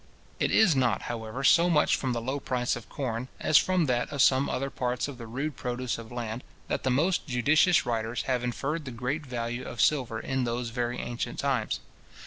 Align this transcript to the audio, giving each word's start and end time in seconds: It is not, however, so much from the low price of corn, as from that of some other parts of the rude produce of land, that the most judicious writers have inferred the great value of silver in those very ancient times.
It 0.39 0.49
is 0.49 0.75
not, 0.75 1.03
however, 1.03 1.43
so 1.43 1.69
much 1.69 1.95
from 1.95 2.11
the 2.11 2.21
low 2.23 2.39
price 2.39 2.75
of 2.75 2.89
corn, 2.89 3.27
as 3.39 3.59
from 3.59 3.85
that 3.85 4.09
of 4.11 4.23
some 4.23 4.49
other 4.49 4.71
parts 4.71 5.07
of 5.07 5.19
the 5.19 5.27
rude 5.27 5.55
produce 5.55 5.99
of 5.99 6.11
land, 6.11 6.43
that 6.69 6.81
the 6.81 6.89
most 6.89 7.27
judicious 7.27 7.85
writers 7.85 8.23
have 8.23 8.43
inferred 8.43 8.85
the 8.85 8.89
great 8.89 9.23
value 9.23 9.63
of 9.63 9.79
silver 9.79 10.19
in 10.19 10.43
those 10.43 10.69
very 10.69 10.97
ancient 10.97 11.37
times. 11.37 11.81